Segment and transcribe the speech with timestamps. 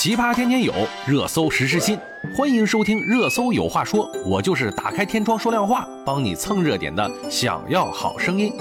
[0.00, 0.72] 奇葩天天有，
[1.08, 1.98] 热搜时时新。
[2.32, 7.10] 欢迎收听《热搜有话说》，我就是打开天窗说亮话，帮你蹭热点的。
[7.28, 8.52] 想要好声音，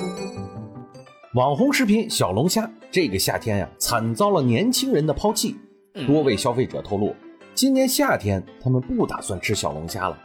[1.35, 5.55] 网红食品小龙虾这个夏天呀，惨遭了年轻人的抛弃。
[6.07, 7.15] 多位消费者透露，
[7.53, 10.17] 今年夏天他们不打算吃小龙虾了。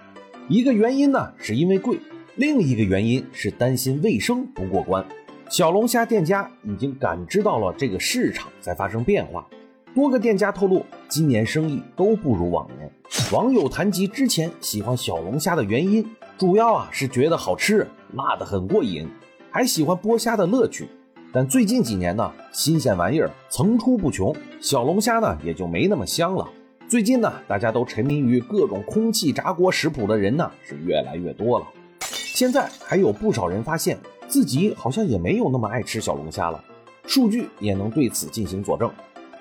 [0.49, 1.99] 一个原因呢，是因为贵；
[2.37, 5.05] 另一个原因是担心卫生不过关。
[5.51, 9.47] 小龙虾店家已经感知到了这个市场在发生变化。
[9.95, 12.91] 多个店家透露，今年生意都不如往年。
[13.31, 16.03] 网友谈及之前喜欢小龙虾的原因，
[16.39, 19.07] 主要啊是觉得好吃，辣得很过瘾，
[19.51, 20.89] 还喜欢剥虾的乐趣。
[21.31, 26.49] 但最近几年呢，新鲜玩意儿层出不穷，小龙虾呢也就没那么香了。
[26.89, 31.67] 最近呢，大家都沉迷于各种空气炸锅食谱的人呢是越来越多了。
[32.01, 36.65] 现在还有不少人发现自己好像也没有那么爱吃小龙虾了，
[37.07, 38.91] 数据也能对此进行佐证。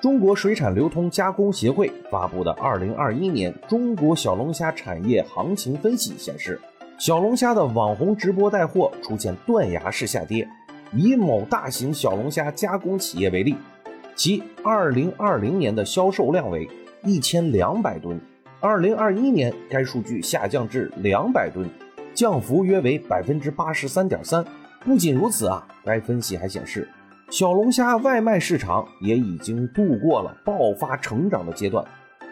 [0.01, 6.59] 中国水产流通加工协会发布的二零二一年中国小龙虾产业行情分析显示，
[6.97, 10.49] 小龙虾的网红直播带货出现断崖式下跌。
[10.91, 13.55] 以某大型小龙虾加工企业为例，
[14.15, 16.67] 其二零二零年的销售量为
[17.03, 18.19] 一千两百吨，
[18.59, 21.69] 二零二一年该数据下降至两百吨，
[22.15, 24.43] 降幅约为百分之八十三点三。
[24.83, 26.89] 不仅如此啊，该分析还显示。
[27.31, 31.81] 小龙虾外卖市场也已经度过了爆发成长的阶段，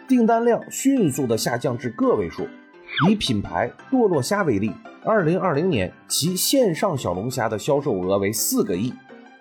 [0.06, 2.46] 订单量迅速的下降至个位数。
[3.08, 4.70] 以品牌堕落虾为例，
[5.02, 8.92] 二零二零年其线上小龙虾的销售额为四个亿，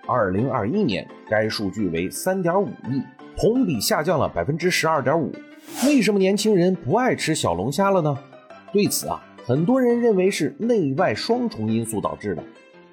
[0.08, 3.04] 二零二一年该数据为三点五亿，
[3.36, 5.30] 同比下降了百分之十二点五。
[5.86, 8.18] 为什么年轻人不爱吃小龙虾了呢？
[8.72, 12.42] 对此啊，很多人认为是内外双重因素导致的。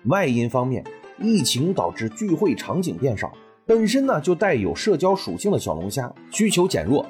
[0.07, 0.83] 外因方面。
[1.19, 3.33] 疫情导致聚会场景变少，
[3.65, 7.05] 本身呢就带有社交属性的小龙虾需求减弱，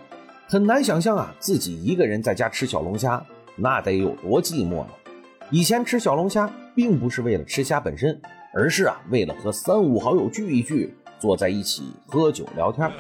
[0.46, 3.24] 很难想象啊自己一个人在家吃小龙虾
[3.56, 4.88] 那得有多寂寞呢？
[5.50, 8.20] 以前吃小龙虾并不是为了吃虾本身，
[8.54, 12.90] 而是啊为了和三五好友聚一聚，坐在一起喝酒聊天。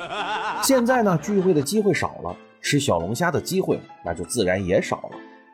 [0.62, 5.10] 现在呢聚会的机会少了，吃小龙虾的机会那就自然也少了。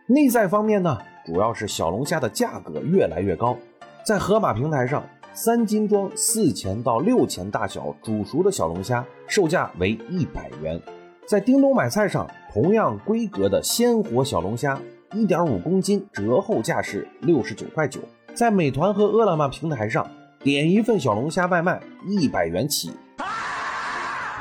[0.07, 3.57] 内在方面呢，主要是小龙虾的价格越来越高，
[4.05, 5.05] 在盒马平台上。
[5.35, 10.79] 三斤装四钱到六钱大小煮熟的小龙虾，售价为一百元。
[11.27, 14.79] 在叮咚买菜上，同样规格的鲜活小龙虾，
[15.15, 17.99] 一点五公斤，折后价是六十九块九。
[18.35, 20.07] 在美团和饿了么平台上，
[20.41, 22.91] 点一份小龙虾外卖，一百元起。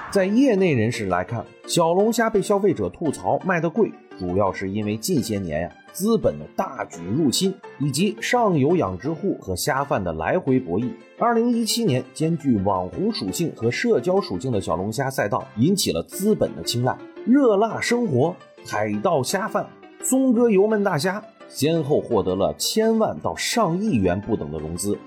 [0.09, 5.72] 在业内人士来看，小龙虾被消费者吐槽卖得贵，主要是因为近些年呀。
[5.91, 10.91] 资本的大举入侵，以及上游养殖户和虾贩的来回博弈。
[11.19, 16.97] 二零一七年，兼具网红属性和社交属性的小龙虾赛道引起了资本的青睐。
[17.25, 18.35] 热辣生活、
[18.66, 19.68] 海盗虾饭、
[20.01, 24.97] 松哥油焖大虾先后获得了千万到上亿元不等的融资。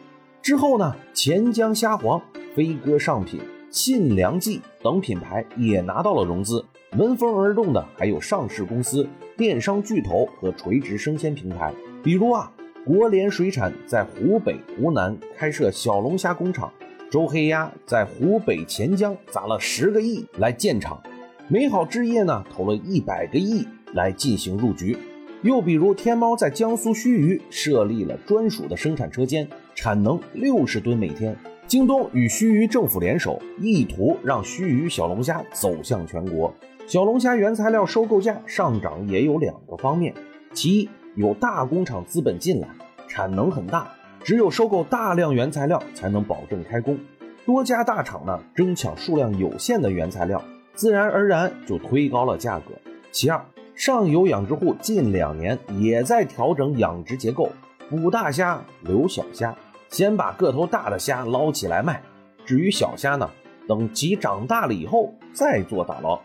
[0.42, 2.20] 之后呢，钱江虾皇、
[2.54, 3.40] 飞鸽上品、
[3.70, 6.64] 信良记等品牌也拿到了融资。
[6.96, 9.06] 闻风而动的还有上市公司。
[9.36, 11.72] 电商巨头和垂直生鲜平台，
[12.04, 12.52] 比如啊，
[12.84, 16.72] 国联水产在湖北、湖南开设小龙虾工厂，
[17.10, 21.02] 周黑鸭在湖北潜江砸了十个亿来建厂，
[21.48, 24.96] 美好置业呢投了一百个亿来进行入局，
[25.42, 36.52] 又比如天猫在江苏盱眙设立了专属的生产车间，产能六十吨每天，京东与盱眙政府联手，意图让盱眙小龙虾走向全国。
[36.86, 40.12] 小龙虾原材料收购价上涨也有两个方面，
[40.52, 42.68] 其一有大工厂资本进来，
[43.08, 43.88] 产能很大，
[44.22, 46.98] 只有收购大量原材料才能保证开工。
[47.46, 50.42] 多家大厂呢争抢数量有限的原材料，
[50.74, 52.72] 自然而然就推高了价格。
[53.10, 53.42] 其二，
[53.74, 57.48] 上游养殖户近两年也在调整养殖结构，
[57.88, 59.56] 捕大虾留小虾，
[59.88, 62.02] 先把个头大的虾捞起来卖，
[62.44, 63.30] 至于小虾呢，
[63.68, 66.20] 等其长大了以后再做打捞。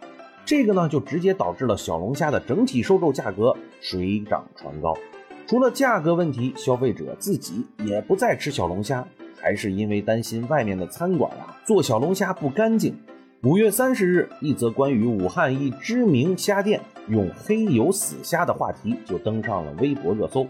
[0.45, 4.97] 这个呢，就直接导致了小龙虾的整体收购价格水涨船高。
[5.45, 9.07] 除了价格问题，消费者自己也不再吃小龙虾，
[9.39, 12.95] 还是因为担心外面的餐馆啊做小龙虾不干净。
[13.43, 20.45] 五月三十日，一则关于武汉一知名虾店用黑油死虾的话题就登上了微博热搜。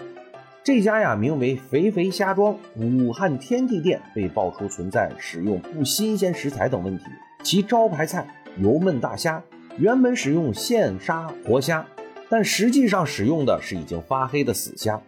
[0.71, 7.06] 这家呀名为“肥肥虾庄”武汉天地店被爆出存在使用不新鲜食材等问题，
[7.42, 8.27] 其招牌菜
[8.57, 9.42] 油焖大虾。
[9.80, 11.83] 原本使用现杀活虾，
[12.30, 15.01] 但实际上使用的是已经发黑的死虾。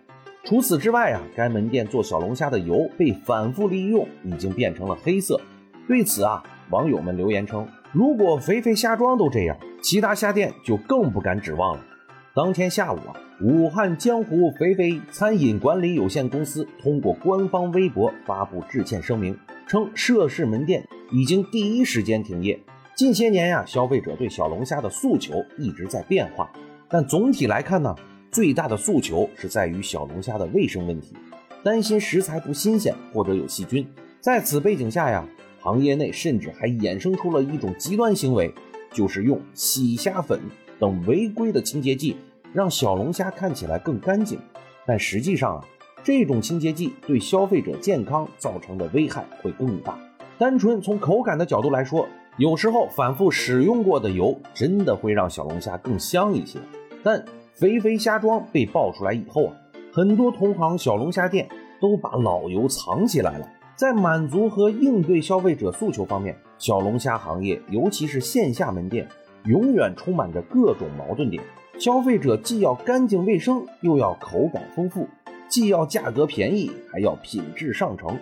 [0.44, 5.40] 除此之外啊，该门店做小龙虾的油被反复利用，已经变成了黑色。
[5.88, 6.42] 对此啊，
[6.72, 11.86] 网友们留言称：如果肥肥虾庄都这样，其他虾店就更不敢指望了。
[12.34, 13.14] 当天下午啊，
[13.44, 19.36] 武汉江湖肥肥餐饮管理有限公司通过官方微博发布致歉声明，
[19.66, 22.60] 称涉事门店已经第一时间停业。
[22.96, 26.52] 近些年呀，消费者对小龙虾的诉求一直在变化，
[26.88, 27.96] 但总体来看呢，
[28.32, 31.16] 最大的诉求是在于小龙虾的卫生问题，
[31.64, 33.84] 担心食材不新鲜或者有细菌。
[34.20, 35.28] 在此背景下呀，
[35.60, 38.54] 行业内甚至还衍生出了一种极端行为，
[38.94, 40.40] 就是用洗虾粉。
[40.80, 42.16] 等违规的清洁剂
[42.54, 44.40] 让小龙虾看起来更干净，
[44.86, 45.66] 但实际上啊，
[46.04, 49.98] 这种清洁剂对消费者健康造成的危害会更大。
[50.38, 52.08] 单纯从口感的角度来说，
[52.38, 56.60] 有时候反复使用过的油真的会让小龙虾更香一些。
[57.04, 59.54] 但肥肥虾庄被爆出来以后啊，
[59.94, 61.48] 很多同行小龙虾店
[61.80, 63.48] 都把老油藏起来了。
[63.76, 69.08] 在满足和应对消费者诉求方面，小龙虾行业尤其是线下门店。
[69.46, 71.42] 永远充满着各种矛盾点，
[71.82, 75.08] 消费者既要干净卫生，又要口感丰富；
[75.48, 78.20] 既要价格便宜，还要品质上乘。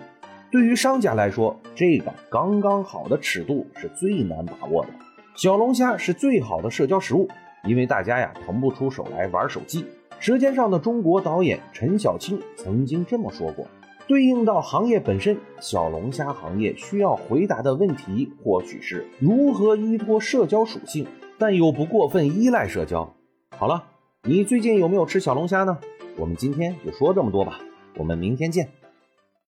[0.50, 4.88] 对于商家来说，这个刚刚好的尺度是最难把握的。
[5.34, 7.28] 小龙虾是最好的社交食物，
[7.64, 9.82] 因为大家呀腾不出手来玩手机。
[10.18, 13.66] 《舌尖上的中国》导演陈小青曾经这么说过。
[14.06, 21.06] 对应到行业本身，小龙虾行业需要回答的问题，或许是如何依托社交属性，
[21.38, 23.14] 但又不过分依赖社交。
[23.56, 23.84] 好了，
[24.22, 25.78] 你最近有没有吃小龙虾呢？
[26.16, 27.60] 我们今天就说这么多吧，
[27.96, 28.70] 我们明天见。